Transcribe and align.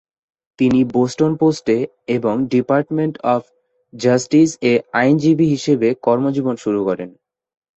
তিনি 0.59 0.79
"বোস্টন 0.93 1.31
পোস্টে" 1.35 1.77
এবং 2.07 2.35
ডিপার্টমেন্ট 2.51 3.15
অফ 3.27 3.41
জাস্টিস 3.93 4.49
এ 4.63 4.73
আইনজীবী 4.93 5.45
হিসেবে 5.47 5.87
কর্মজীবন 6.05 6.55
শুরু 6.63 6.79
করেন। 6.83 7.09